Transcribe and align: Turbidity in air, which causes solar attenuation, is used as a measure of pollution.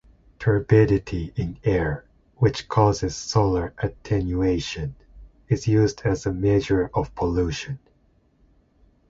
Turbidity 0.39 1.31
in 1.35 1.59
air, 1.63 2.05
which 2.37 2.67
causes 2.67 3.15
solar 3.15 3.71
attenuation, 3.77 4.95
is 5.47 5.67
used 5.67 6.01
as 6.05 6.25
a 6.25 6.33
measure 6.33 6.89
of 6.95 7.13
pollution. 7.13 7.77